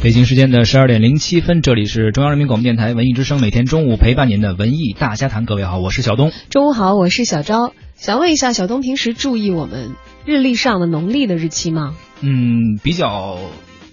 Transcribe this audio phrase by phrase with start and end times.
[0.00, 5.44] 北京时间的十二点零七分，这里是中央人民广播电台文艺之声，每天中午陪伴您的文艺大家谈。
[5.44, 6.30] 各位好，我是小东。
[6.50, 7.72] 中午好，我是小昭。
[7.96, 11.96] 想问一下，小东平时注意我们日历上的农历的日期吗？
[12.20, 13.40] 嗯，比较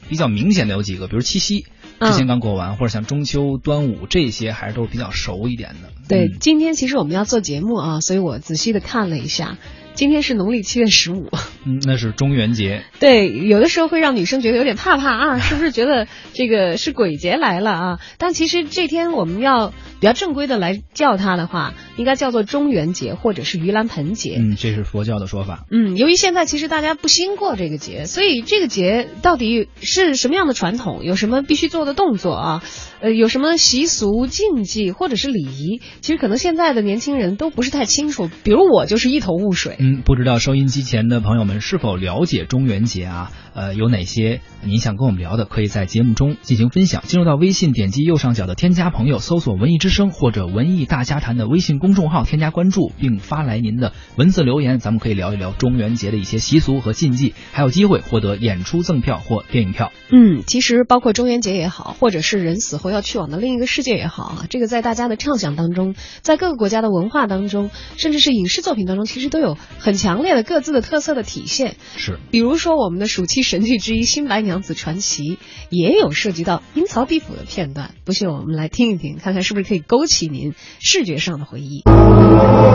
[0.07, 1.65] 比较明显的有几个，比如七夕。
[1.99, 5.89] 之前刚过完，或者像中秋、端午这些，还是都比较熟一点的。
[6.07, 9.57] 对，今天其实我们要做节目啊，所以我仔细的看了一下，
[9.95, 11.29] 今天是农历七月十五。
[11.65, 12.83] 嗯，那是中元节。
[12.99, 17.99] 对，有的时候会让女生觉得有点怕怕啊， 是不是觉得这个是鬼节来了啊？
[18.17, 24.35] 但其实这天我们要比较正规的来叫它的话，应该叫做中元节或者是盂兰盆节。
[24.37, 25.65] 嗯，这是佛教的说法。
[25.71, 32.63] 嗯，由于现在其实大家不兴过这个节，所以这个节到底是什么样的传统，有什么必须做的动作啊？
[33.05, 35.79] 呃，有什么习俗禁忌或者是礼仪？
[36.01, 39.75] 其实可能现在的年轻人都不是太清楚，比如我就是一头雾水。
[39.77, 43.31] 嗯，不知道收音机前的朋友们是否了解中元节啊？
[43.53, 47.03] 呃，有哪些您想跟我们聊的，可以在节目中进行分享。
[47.05, 59.93] 进入到微信，点击右上角的添加朋友，搜索“文艺之声”或者“文艺大家谈”的微信公众号，添加关注，并发来您的文字留言，咱们可以聊一聊中元节的一些习俗和禁忌，还有机会获得演出赠票或电影票。
[60.11, 71.75] 嗯，其实包括中元节也好，或者是人死后要去往的另一个世界也好啊，这个在大家的畅想当中，在各个国家的文化当中，甚至是影视作品当中，其实都有很强烈的各自的特色的体现。
[71.97, 75.35] 是，比如说我们的暑期神剧之一《新白娘子传奇》，
[75.69, 81.83] 也有涉及到阴曹地府的片段，不信我们来听一听，看看是不是可以勾起您视觉上的回忆。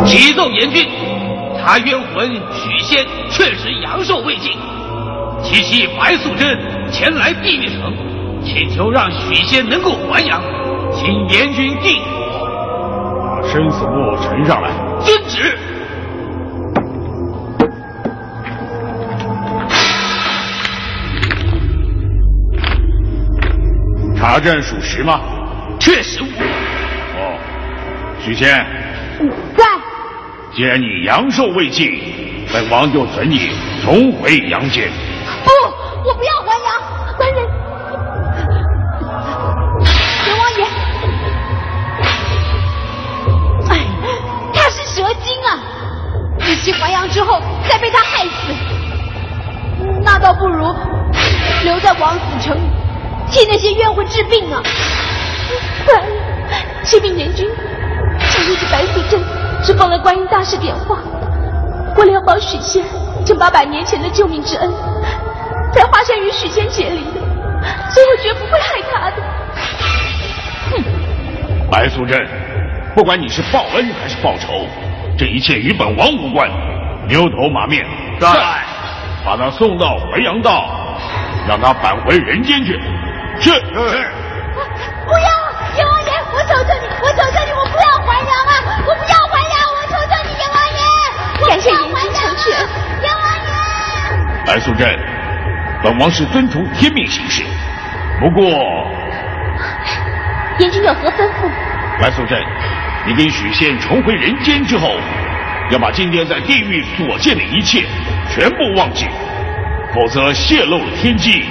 [0.06, 0.84] 启奏严峻，
[1.58, 4.52] 查冤魂许仙确实阳寿未尽，
[5.42, 6.58] 其妻白素贞
[6.92, 10.42] 前来碧月城，请求让许仙能够还阳，
[10.94, 12.02] 请阎君定。
[13.20, 14.70] 把生死簿呈上来。
[15.00, 15.58] 遵旨。
[24.16, 25.20] 查证属实吗？
[25.78, 26.28] 确实无误。
[27.16, 27.38] 哦，
[28.22, 28.66] 许仙，
[29.56, 29.64] 在。
[30.54, 31.90] 既然你阳寿未尽，
[32.52, 33.50] 本王就准你
[33.82, 34.90] 重回阳间。
[46.60, 48.52] 与其还阳之后再被他害死，
[50.04, 50.66] 那倒不如
[51.64, 52.54] 留在王子城
[53.30, 54.60] 替那些冤魂治病啊！
[55.86, 56.02] 快，
[56.82, 57.48] 启禀年君，
[58.28, 59.18] 今日是白素贞
[59.64, 60.98] 是奉了观音大士点化，
[61.96, 62.84] 为了要报许仙
[63.24, 64.70] 这八百年前的救命之恩，
[65.72, 67.20] 才化身与许仙结离的，
[67.90, 69.16] 所以我绝不会害他的。
[70.72, 70.84] 哼，
[71.70, 72.18] 白素贞，
[72.94, 74.66] 不管你是报恩还是报仇，
[75.20, 76.48] 这一切与本王无关。
[77.06, 77.84] 牛头马面，
[78.18, 78.26] 在，
[79.22, 80.96] 把他送到淮阳道，
[81.46, 82.72] 让他返回人间去。
[83.38, 83.60] 是是。
[83.60, 85.28] 不要，
[85.76, 88.80] 阎王爷，我求求你，我求求你，我不要还阳啊！
[88.88, 90.80] 我不要还阳，我求求你，阎王爷！
[91.50, 92.50] 感谢阎君成全。
[93.02, 94.88] 阎王爷，白素贞，
[95.82, 97.44] 本王是遵从天命行事，
[98.20, 98.42] 不过，
[100.60, 101.50] 阎君有何吩咐？
[102.00, 102.42] 白素贞，
[103.06, 104.94] 你跟许仙重回人间之后，
[105.70, 107.84] 要把今天在地狱所见的一切
[108.28, 109.06] 全部忘记，
[109.94, 111.44] 否则泄露了天机，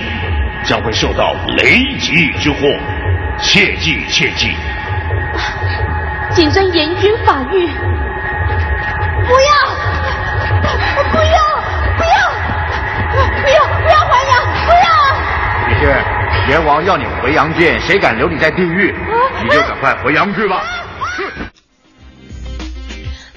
[0.63, 2.57] 将会受到雷击之祸。
[3.41, 4.53] 切记切记！
[6.31, 7.69] 谨遵阎君法谕。
[9.25, 9.49] 不要！
[11.09, 11.33] 不要！
[11.97, 12.19] 不要！
[13.41, 13.65] 不要！
[13.81, 14.31] 不要还阳！
[14.65, 14.87] 不要！
[15.69, 16.03] 许仙，
[16.49, 18.93] 阎王要你回阳间，谁敢留你在地狱？
[19.41, 20.61] 你就赶快回阳去吧。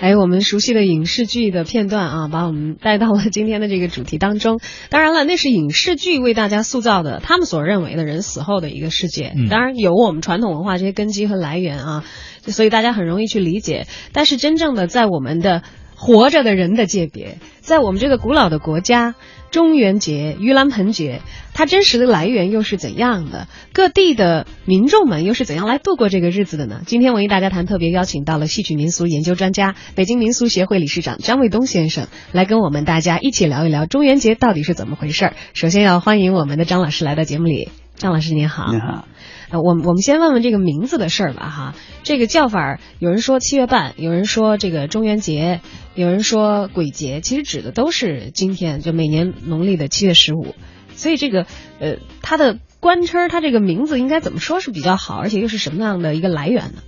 [0.03, 4.59] 哎，我们熟悉的影视剧的片段啊，把我们带到了今天的这个主题当中。
[4.91, 9.33] 当然了，那是影视剧为大家塑造的，他们所认为的人死后的一个世界。
[9.37, 12.05] 嗯、当然有我们传统文化这些根基和来源啊，
[12.49, 13.87] 所以大家很容易去理解。
[14.13, 15.63] 但是真正的在我们的
[15.95, 19.15] 活着的人的界别，在我们这个古老的国家。
[19.53, 21.21] 中元节、盂兰盆节，
[21.55, 23.47] 它真实的来源又是怎样的？
[23.73, 26.81] 各地的民众们又是怎样来度过这个日子的呢？
[26.87, 35.35] 今天文艺大家谈特别邀请到了戏曲民俗研究专家、北京民俗协会理事长张卫东先生，来跟我们大家一起聊一聊中元节到底是怎么回事儿。
[35.53, 38.73] 首先要欢迎我们的张老师来到节目里，张老师您好。
[38.73, 39.07] 你好。
[39.53, 45.61] 呃，我我们先问问这个名字的事儿吧，哈，这个叫法，有人说七月半，有人说这个中元节，
[45.95, 50.55] 有人说鬼节，其实指的都是今天，就每年农历的七月十五。
[50.95, 51.47] 所以这个，
[51.81, 56.83] 呃，它的官称，它这个名字应该怎么说是比较好，而且又是什么样的一个来源呢？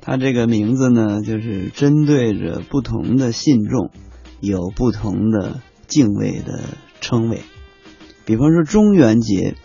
[0.00, 3.90] 它这个名字呢，就是针对着不同的信众，
[4.40, 6.62] 有不同的敬畏的
[7.00, 7.40] 称谓。
[8.24, 9.56] 比方说中元节。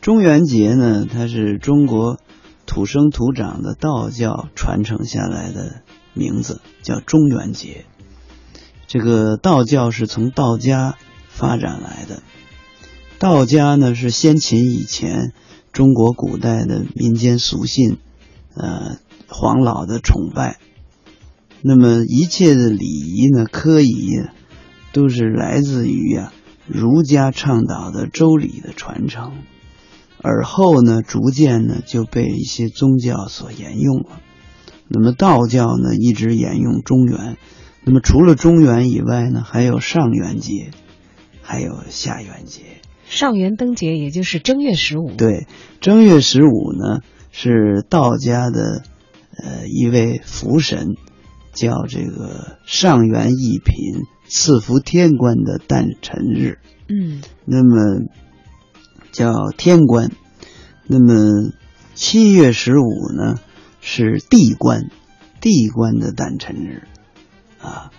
[0.00, 2.18] 中元节呢，它是中国
[2.64, 5.82] 土生土长的道教传承下来的
[6.14, 7.84] 名字，叫中元节。
[8.86, 10.96] 这个道教是从道家
[11.28, 12.22] 发展来的，
[13.18, 15.32] 道家呢是先秦以前
[15.70, 17.98] 中国古代的民间俗信，
[18.54, 18.96] 呃，
[19.28, 20.58] 黄老的崇拜。
[21.60, 24.08] 那么一切的礼仪呢、科仪
[24.92, 26.32] 都是来自于呀
[26.66, 29.34] 儒家倡导的周礼的传承，
[30.22, 34.20] 而后呢，逐渐呢就被一些宗教所沿用了。
[34.88, 37.36] 那么道教呢一直沿用中元，
[37.84, 40.70] 那么除了中元以外呢，还有上元节，
[41.42, 42.62] 还有下元节。
[43.06, 45.12] 上元灯节也就是正月十五。
[45.16, 45.46] 对，
[45.80, 47.00] 正月十五呢
[47.32, 48.82] 是道家的
[49.36, 50.96] 呃一位福神。
[51.52, 58.06] 叫这个上元一品赐福天官的诞辰日，嗯，那么
[59.12, 60.10] 叫天官。
[60.86, 61.52] 那么
[61.94, 63.38] 七月十五呢
[63.80, 64.90] 是地官，
[65.40, 66.82] 地官的诞辰日
[67.60, 67.90] 啊。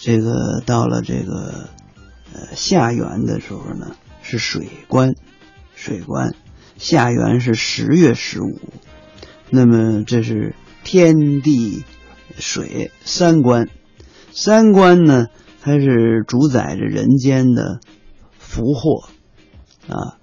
[0.00, 1.68] 这个到了这个
[2.32, 5.14] 呃下元的时候呢是水官，
[5.74, 6.34] 水官
[6.78, 8.58] 下元是十月十五。
[9.50, 10.54] 那么这是
[10.84, 11.84] 天地。
[12.38, 13.68] 水三观，
[14.32, 15.26] 三观呢，
[15.60, 17.80] 它是主宰着人间的
[18.38, 19.08] 福祸
[19.88, 20.16] 啊。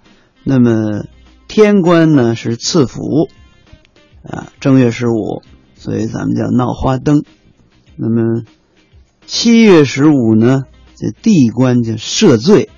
[0.48, 1.04] 那么
[1.46, 3.28] 天官呢是赐福
[4.22, 4.50] 啊。
[4.60, 5.42] 正月十五，
[5.74, 7.22] 所以咱们叫闹花灯。
[7.96, 8.44] 那么
[9.26, 10.62] 七月十五呢，
[10.96, 12.70] 这地官就赦罪，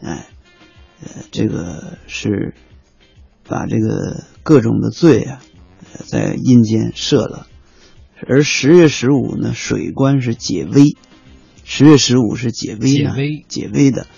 [0.00, 0.26] 哎，
[1.00, 2.54] 呃，这个是
[3.46, 5.40] 把这个各种的罪啊，
[6.06, 7.46] 在阴间赦了。
[8.26, 10.96] 而十月十五呢，水官是解危，
[11.62, 14.08] 十月十五是解危的，解危解危的，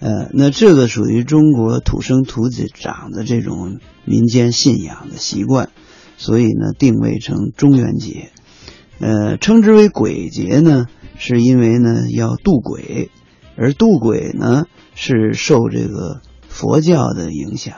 [0.00, 5.68] 呃，那这个属于中国土生土长的这种民间信仰的习惯，
[6.16, 8.30] 所以呢，定位成中元节，
[8.98, 10.86] 呃，称之为鬼节呢，
[11.18, 13.10] 是因为呢要渡鬼，
[13.56, 14.64] 而渡鬼呢
[14.94, 17.74] 是受这个佛教的影响，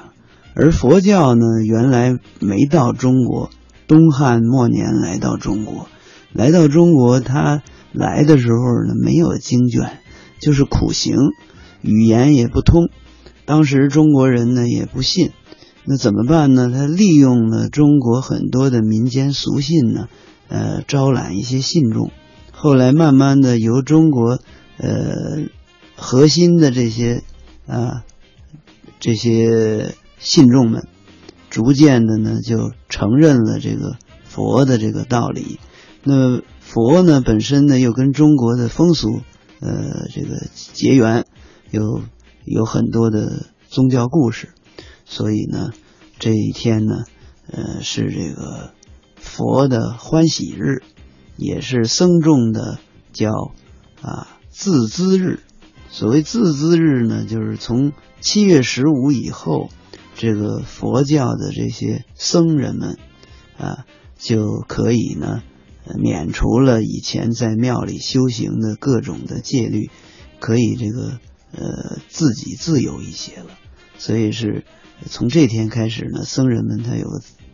[0.54, 3.50] 而佛教呢原来没到中国。
[3.88, 5.86] 东汉末年来到中国，
[6.32, 9.98] 来到中国，他来的时候呢，没有经卷，
[10.38, 11.16] 就是苦行，
[11.82, 12.88] 语言也不通。
[13.44, 15.30] 当时中国人呢也不信，
[15.84, 16.70] 那怎么办呢？
[16.72, 20.08] 他利用了中国很多的民间俗信呢，
[20.48, 22.10] 呃，招揽一些信众。
[22.50, 24.38] 后来慢慢的由中国
[24.78, 25.48] 呃
[25.96, 27.22] 核心的这些
[27.66, 28.04] 啊
[29.00, 30.86] 这些信众们。
[31.50, 35.58] 逐渐的呢，就承认了这个佛的这个道理。
[36.02, 39.20] 那佛呢，本身呢又跟中国的风俗，
[39.60, 41.26] 呃，这个结缘，
[41.72, 42.02] 有
[42.44, 44.50] 有很多的宗教故事。
[45.04, 45.72] 所以呢，
[46.20, 47.04] 这一天呢，
[47.48, 48.72] 呃，是这个
[49.16, 50.84] 佛的欢喜日，
[51.36, 52.78] 也是僧众的
[53.12, 53.32] 叫
[54.00, 55.40] 啊自资日。
[55.90, 59.68] 所谓自资日呢，就是从七月十五以后。
[60.14, 62.98] 这个佛教的这些僧人们
[63.56, 63.86] 啊，
[64.18, 65.42] 就可以呢
[65.98, 69.90] 免除了以前在庙里修行的各种的戒律，
[70.38, 71.18] 可以这个
[71.52, 73.58] 呃自己自由一些了。
[73.98, 74.64] 所以是
[75.06, 77.06] 从这天开始呢，僧人们他有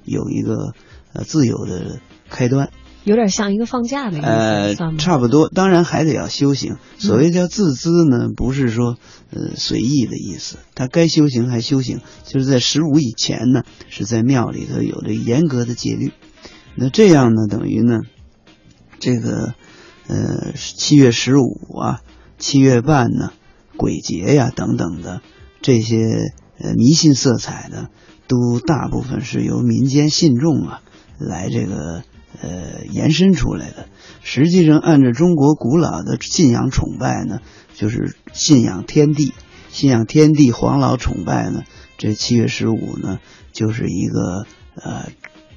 [0.05, 0.75] 有一个
[1.13, 2.01] 呃自由的
[2.31, 2.71] 开端。
[3.05, 5.49] 有点像一个放假的意思，呃，差不多。
[5.49, 6.77] 当然还得要修行。
[6.99, 8.99] 所谓叫自资呢，不是说
[9.31, 10.59] 呃随意的意思。
[10.75, 16.13] 他该修行还修行，就是在十五以前呢，是在庙里头有着严格的戒律。
[16.75, 18.01] 那这样呢，等于呢，
[18.99, 19.55] 这个
[20.09, 22.03] 呃七月十五啊，
[22.37, 23.33] 七月半呢，
[23.79, 25.23] 鬼节呀等等的
[25.63, 25.97] 这些
[26.59, 27.87] 呃迷信色彩呢，
[28.27, 30.83] 都大部分是由民间信众啊
[31.19, 32.03] 来这个。
[32.41, 33.89] 呃，延伸出来的，
[34.23, 37.41] 实际上按照中国古老的信仰崇拜呢，
[37.75, 39.33] 就是信仰天地，
[39.71, 41.65] 信仰天地黄老崇拜呢，
[41.97, 43.19] 这七月十五呢，
[43.53, 45.09] 就是一个呃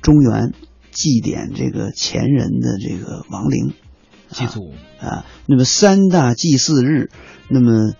[0.02, 0.54] 中原
[0.92, 3.74] 祭奠这个前人的这个亡灵，
[4.30, 5.26] 祭祖啊。
[5.46, 7.12] 那么三大祭祀日，
[7.52, 7.94] 那么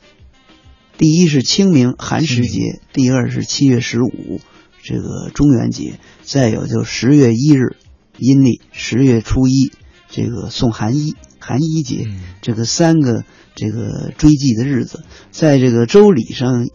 [0.98, 4.40] 第一是清明寒食节，第二是七月十五
[4.82, 7.76] 这个中元节，再有就十月一日。
[8.18, 9.72] 阴历十月初一，
[10.08, 12.06] 这个送寒衣，寒衣节，
[12.44, 13.24] 这个三个
[13.56, 16.68] 这个追祭的日子，在这个周礼上，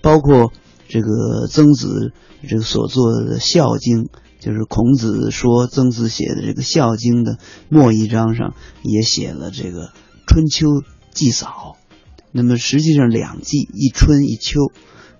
[0.00, 0.54] 包括
[0.88, 2.14] 这个曾子
[2.48, 4.04] 这个所做的《孝经》，
[4.38, 7.36] 就是孔子说曾子写的这个《孝经》的
[7.68, 9.92] 末一章上，也写了这个
[10.26, 10.66] 春秋
[11.12, 11.76] 祭扫。
[12.32, 14.72] 那么实际上两季，一春一秋，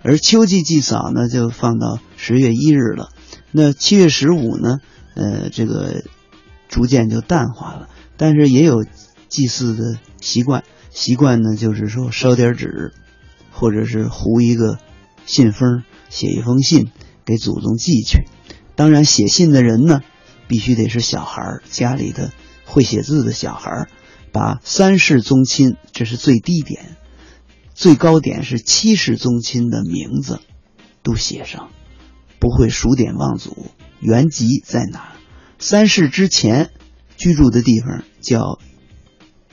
[0.03, 3.11] 而秋季祭扫呢，就放到十月一日了。
[3.53, 4.79] 那七月十五呢，
[5.15, 6.05] 呃，这个
[6.69, 8.85] 逐渐就淡化了，但是也有
[9.29, 10.65] 祭祀的习惯。
[10.91, 12.93] 习惯呢，就是说烧点纸，
[13.53, 14.79] 或者是糊一个
[15.27, 16.91] 信封，写一封信
[17.25, 18.25] 给祖宗寄去。
[18.75, 20.01] 当然，写信的人呢，
[20.49, 22.33] 必须得是小孩儿，家里的
[22.65, 23.89] 会写字的小孩儿，
[24.33, 26.97] 把三世宗亲，这是最低点，
[27.81, 30.41] 最高点是七世宗亲的名字
[31.03, 31.71] 都写上，
[32.39, 33.69] 不会数典忘祖，
[34.01, 35.15] 原籍在哪？
[35.59, 36.73] 三世之前
[37.17, 38.59] 居住的地方叫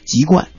[0.03, 0.49] 籍贯。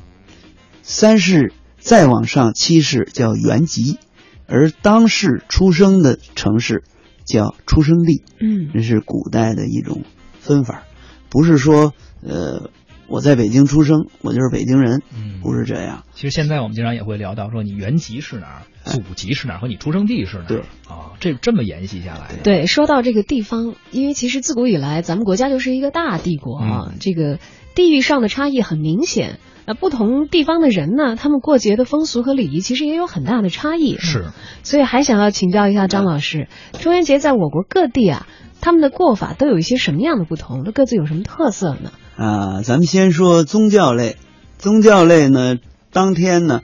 [0.82, 3.98] 三世再往上七世叫原籍，
[4.46, 6.84] 而当世出生的城市
[7.26, 8.22] 叫出生地。
[8.40, 10.04] 嗯，这是古代的一种
[10.40, 10.84] 分法，
[11.28, 12.70] 不是说呃
[13.08, 16.04] 我在北京出生，我就是北京人，嗯，不是这样。
[16.14, 20.46] 其实现在我们经常也会聊到说你原籍是哪儿，祖籍是哪儿和你出生地是哪儿。
[20.46, 22.42] 对啊，这这么沿袭下来的。
[22.42, 27.38] 对，说到这个地方，因为其实自古以来咱们国家就是一个大帝国啊，这个
[27.74, 29.38] 地域上的差异很明显。
[29.64, 33.98] 那不同地方的人呢，他们过节的风俗和礼仪其实也有很大的差异。
[33.98, 34.26] 是，
[34.62, 36.48] 所以还想要请教一下张老师，
[36.80, 38.26] 中元节在我国各地啊，
[38.62, 40.64] 他们的过法都有一些什么样的不同？
[40.64, 41.92] 都各自有什么特色呢？
[42.18, 44.18] 啊，咱们先说宗教类，
[44.58, 45.56] 宗教类呢，
[45.92, 46.60] 当天呢，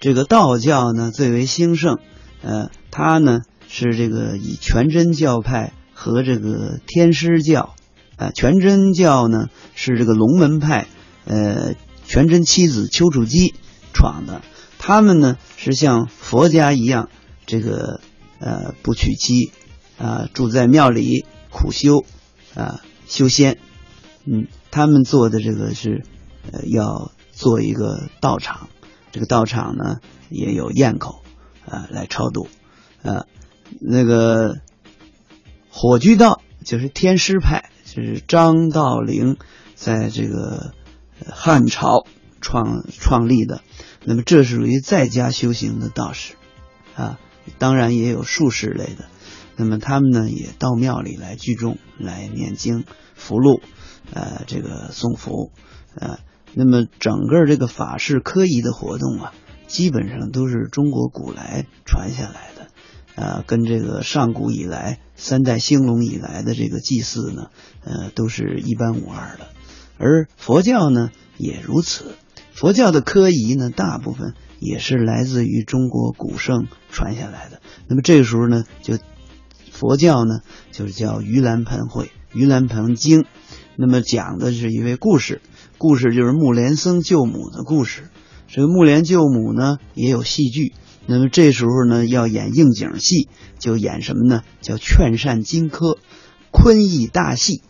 [0.00, 1.98] 这个道教呢最为兴盛，
[2.42, 7.74] 呃，它呢是这个以全真教派和这个天师教，
[8.16, 10.86] 啊，全真教呢是这个龙门派，
[11.24, 11.74] 呃。
[12.08, 13.56] 全真七子丘处机
[13.92, 14.40] 闯的，
[14.78, 17.08] 他们呢是像佛家一样，
[17.46, 18.00] 这个
[18.38, 19.50] 呃不娶妻，
[19.98, 22.04] 啊住在庙里苦修，
[22.54, 23.58] 啊修仙，
[24.26, 26.04] 嗯，他们做的这个是
[26.52, 28.68] 呃要做一个道场，
[29.12, 31.22] 这个道场呢也有堰口
[31.66, 32.48] 啊来超度，
[33.02, 33.26] 啊
[33.80, 34.56] 那个
[35.70, 39.36] 火炬道就是天师派，就是张道陵
[39.74, 40.74] 在这个。
[41.32, 42.06] 汉朝
[42.42, 43.62] 创创立的，
[44.04, 46.34] 那么这是属于在家修行的道士，
[46.94, 47.18] 啊，
[47.56, 49.06] 当然也有术士类的，
[49.56, 53.62] 那么他们呢也到庙里来聚众来念经、符箓，
[54.12, 55.50] 呃，这个诵符，
[55.94, 56.18] 呃，
[56.54, 59.34] 那么整个这个法事科仪的活动啊，
[59.66, 67.50] 基本上都是中国古来传下来的，啊，跟这个上古以来三代兴隆以来的这个祭祀呢，
[67.84, 69.48] 呃，都是一般无二的。
[69.98, 72.14] 而佛教呢也如此，
[72.52, 77.60] 佛教的科仪呢大部分也是来自于中国古圣传下来的。
[77.88, 78.98] 那么这个时候呢，就
[79.72, 80.40] 佛教呢
[80.72, 83.24] 就是叫盂兰盆会、盂兰盆经。
[83.76, 85.40] 那么讲的是一位故事，
[85.78, 88.08] 故事就是木莲僧救母的故事。
[88.48, 90.72] 这个木莲救母呢也有戏剧。
[91.06, 93.28] 那么这时候呢要演应景戏，
[93.58, 94.42] 就演什么呢？
[94.60, 95.98] 叫劝善金科、
[96.50, 97.62] 坤义大戏。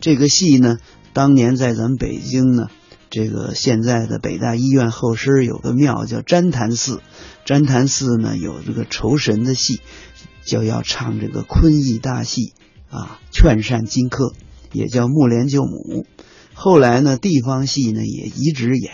[0.00, 0.78] 这个戏呢。
[1.12, 2.70] 当年在咱们北京呢，
[3.08, 7.02] 这个现在的北大医院后身有个庙叫旃檀寺，
[7.46, 9.80] 旃檀寺呢有这个酬神的戏，
[10.44, 12.52] 就要唱这个坤义大戏
[12.90, 14.32] 啊，劝善金科，
[14.74, 16.04] 也叫木莲救母。
[16.52, 18.92] 后来呢，地方戏呢也移植演，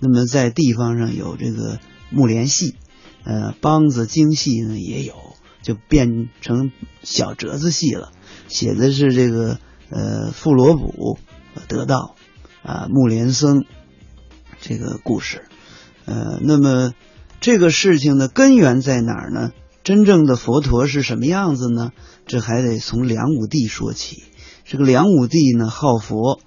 [0.00, 1.78] 那么在地方上有这个
[2.10, 2.74] 木莲戏，
[3.22, 5.14] 呃，梆子京戏呢也有，
[5.62, 6.72] 就变成
[7.04, 8.10] 小折子戏了，
[8.48, 11.20] 写的是这个呃富罗卜。
[11.68, 12.14] 得道
[12.62, 13.66] 啊，木莲僧
[14.58, 15.42] 这个故事，
[16.06, 16.94] 呃，那么
[17.42, 19.52] 这个事情的根源在哪儿呢？
[19.84, 21.90] 真正的佛陀是什么样子呢？
[22.26, 24.22] 这还得从梁武帝说起。
[24.64, 26.40] 这个梁武帝呢，好佛，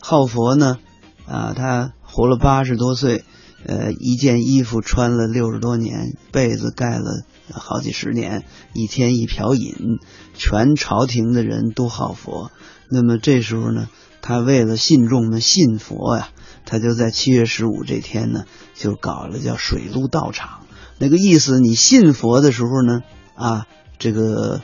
[0.00, 0.78] 好佛呢，
[1.26, 3.24] 啊，他活了八十多岁，
[3.64, 7.22] 呃，一件衣服穿了六十多年，被子盖了
[7.52, 9.98] 好几十年，一天一瓢饮，
[10.34, 12.50] 全朝廷的人都好佛。
[12.90, 13.88] 那么这时候呢？
[14.20, 16.28] 他为了信众们信佛呀，
[16.66, 18.44] 他就在七月十五这天呢，
[18.74, 20.66] 就搞了叫水陆道场。
[20.98, 23.00] 那个意思，你信佛的时候呢，
[23.34, 23.66] 啊，
[23.98, 24.60] 这个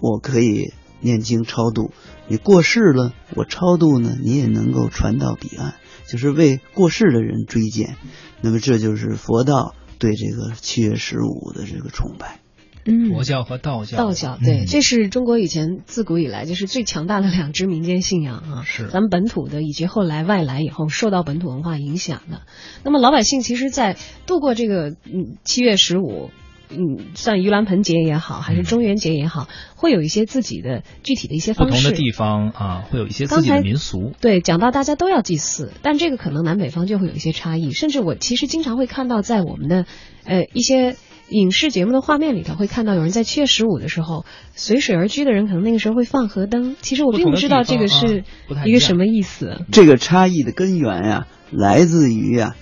[0.00, 0.72] 我可以
[1.04, 1.92] 念经超度；
[2.26, 5.74] 你过世了，我超度呢，你也能够传到彼岸，
[6.08, 7.96] 就是为过世的人追荐。
[8.40, 12.40] 那么这就是佛道对这个七月十五的这个崇拜。
[12.86, 18.62] 嗯，佛教和道教，道教对，这是中国以前自古以来就是最强大的两支民间信仰啊。
[18.66, 22.42] 是，咱们本土的以及后来外来以后受到本土文化影响的。
[22.82, 23.96] 那么老百姓其实，在
[24.26, 26.30] 度过这个嗯七月十五，
[26.74, 31.74] 嗯，算盂兰盆节也好，还是中元节也好，会有一些自己的具体的一些方式。
[31.74, 34.12] 不同的地方啊，会有一些自己的民俗。
[34.20, 37.70] 对，讲到大家都要祭祀，但这个可能南北方就会有一些差异。
[37.70, 39.86] 甚至我其实经常会看到，在我们的
[40.24, 40.96] 呃一些。
[41.30, 46.76] 影视节目的画面里头会看到有人在七月十五的时候随水而居的人，可能那个时候会放河灯。
[46.82, 48.24] 其实我并不知道这个是
[48.66, 49.64] 一个什么意思。
[49.72, 52.54] 这个差异的根源呀，来自于啊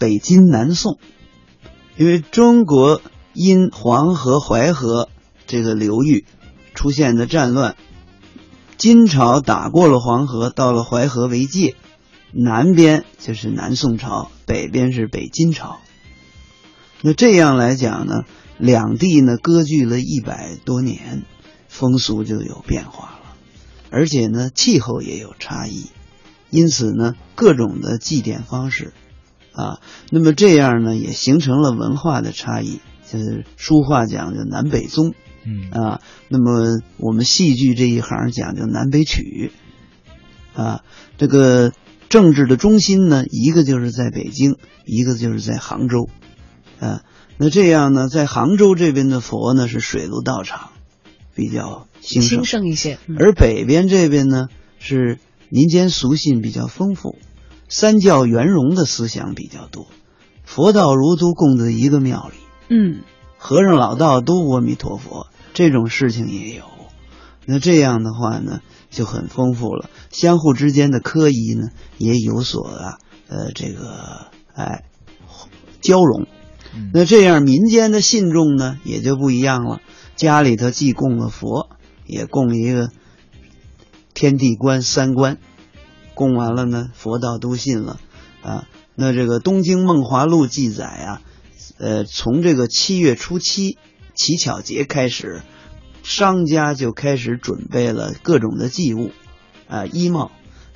[0.00, 0.98] 北金南宋，
[1.96, 3.00] 因为中国
[3.34, 5.08] 因黄河、淮河
[5.46, 6.24] 这个流域
[6.74, 7.76] 出现的战乱，
[8.78, 11.74] 金朝打过了黄河，到了淮河为界，
[12.32, 15.80] 南边就是南宋朝，北边是北金朝。
[17.00, 18.22] 那这样来讲呢，
[18.56, 21.24] 两地呢割据了一百多年，
[21.68, 23.36] 风俗就有变化了，
[23.90, 25.88] 而且呢气候也有差异，
[26.50, 28.92] 因此呢各种的祭奠方式，
[29.52, 32.80] 啊，那么这样呢也形成了文化的差异，
[33.10, 39.52] 就是书画讲究南北宗，嗯啊，那么我们戏剧这一行讲究南北曲，
[40.54, 40.82] 啊，
[41.18, 41.72] 这个
[42.08, 46.08] 政治的中心呢，一个就是在北京，一个就是在杭州。
[46.80, 47.02] 啊，
[47.38, 50.70] 那这样呢，在杭州这边的佛呢是水陆道场
[51.34, 52.98] 比较兴盛，兴盛一些。
[53.06, 55.18] 嗯、而北边这边呢是
[55.48, 57.16] 民间俗信比较丰富，
[57.68, 59.86] 三教圆融的思想比较多，
[60.44, 62.34] 佛道儒都供在一个庙里，
[62.68, 63.02] 嗯，
[63.38, 66.64] 和尚老道都阿弥陀佛，这种事情也有。
[67.46, 71.68] 那这样的话呢就很丰富了，相互之间的科仪呢
[71.98, 74.84] 也有所啊呃这个哎
[75.80, 76.26] 交融。
[76.92, 79.80] 那这样，民间的信众呢也就不一样了。
[80.16, 81.68] 家里头既供了佛，
[82.06, 82.90] 也供一个
[84.12, 85.38] 天地观三观，
[86.14, 88.00] 供完了呢，佛道都信了
[88.42, 88.66] 啊。
[88.96, 91.22] 那这个《东京梦华录》记载啊，
[91.78, 93.78] 呃，从这个七月初七
[94.14, 95.42] 乞巧节开始，
[96.02, 99.10] 商家就开始准备了各种的祭物
[99.68, 100.30] 啊，衣帽。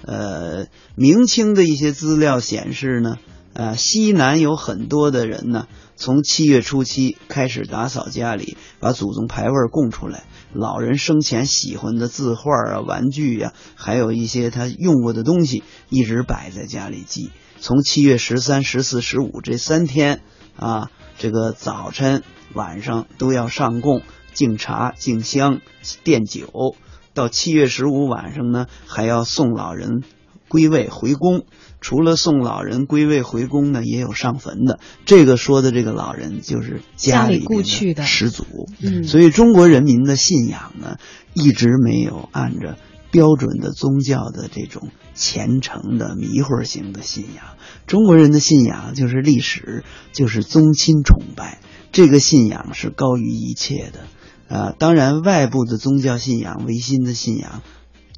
[0.05, 3.19] 呃，明清的一些资料显示呢。
[3.55, 17.33] 啊，西南有很多的人呢，从七月初七开始打扫家里，把祖宗牌位供出来，老人生前喜欢的字画啊、玩具呀、还有一些他用过的东西，一直摆在家里祭。
[17.59, 20.20] 从七月十三、十四、十五这三天
[20.59, 24.03] 啊，这个早晨、晚上都要上供、
[24.35, 25.61] 敬茶、敬香、
[26.05, 26.75] 奠酒。
[27.14, 30.03] 到七月十五晚上呢，还要送老人
[30.49, 31.44] 归位回宫。
[31.81, 34.81] 除了送老人归位回宫呢，也有上坟的。
[35.05, 38.44] 这个说的这个老人就是家里故去的始祖。
[38.83, 40.97] 嗯，所以中国人民的信仰呢，
[41.35, 42.77] 一直没有按着
[43.11, 47.44] 标准的宗教的这种虔诚的迷惑型的信仰。
[47.87, 54.55] 中国人的信仰就是历史，就是宗亲崇拜，这个信仰是高于一切的。
[54.55, 57.62] 啊，当然外部的宗教信仰、唯心的信仰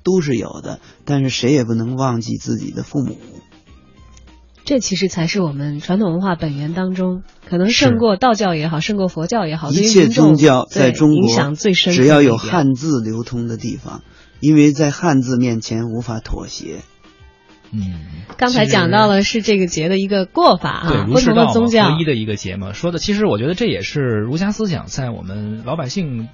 [0.05, 3.18] 都是有的，但是谁也不能忘记自己的父母。
[4.64, 11.92] 这其实才是我们传统文化本源当中，可能胜过道教也好，胜过佛教也好，一切宗教在中国影响最深。
[11.92, 14.03] 只要有汉字流通的地方，
[14.40, 16.79] 因为在汉字面前无法妥协。
[17.72, 22.72] 嗯，刚才讲到了是这个节的一个过法啊，对，不同的宗教合一的一个节嘛。
[22.72, 26.29] 说的其实我觉得这也是儒家思想在我们老百姓。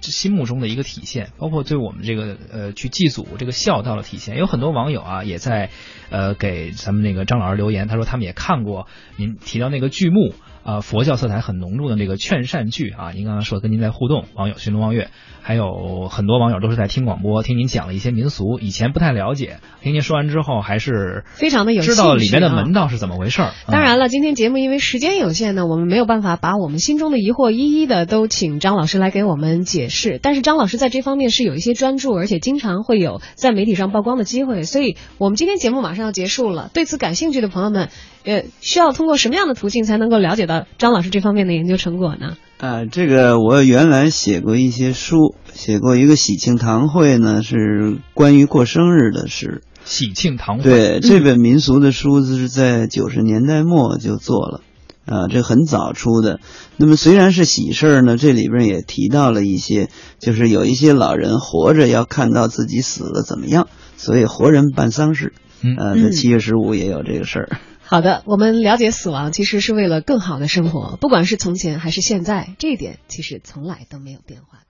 [0.00, 5.68] 心目中的一个体现，包括对我们这个呃去祭祖这个孝道的体现，有很多网友啊也在
[6.08, 23.52] 呃给咱们那个张老师留言，他说他们也看过您提到那个剧目啊、呃，佛教色彩很浓重的这个劝善剧啊，您刚刚说跟您在互动，网友寻龙望月，还有很多网友都是在听广播，听您讲了一些民俗，以前不太了解，听您说完之后还是非常的有知道里面的门道是怎么回事儿。
[23.68, 30.18] 当然了，今天节目因为时间有限呢，我们没有办法把我们心中的疑惑一一的都请张老师来给我们解释。
[30.20, 34.64] 但是张老师在这方面是有一些专注，而且经常会有在媒体上曝光的机会。
[34.64, 37.88] 所以我们今天节目马上要结束了，对此感兴趣的朋友们，
[38.26, 42.36] 呃，需要通过什么样的途径才能够了解到张老师这方面的研究成果呢？
[42.58, 49.62] 啊，这个我原来写过一些书，写过一个喜庆堂会呢，是关于过生日的事。
[49.84, 54.60] 喜庆堂会，对，这本民俗的书子是在九十年代末就做了。
[55.04, 56.40] 啊，这很早出的。
[56.76, 65.32] 那么虽然是喜事儿呢，这里边也提到了一些，就是有一些老人活着要看到自己死了怎么样，所以活人办丧事。
[65.62, 67.48] 嗯，呃，在七月十五也有这个事儿。
[67.88, 74.65] 好的，我们了解死亡其实是为了更好的生活，不管是从前还是现在，这一点其实从来都没有变化。